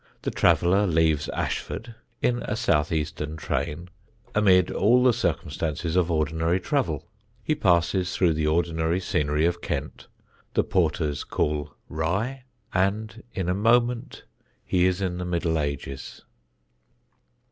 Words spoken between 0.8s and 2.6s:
leaves Ashford, in a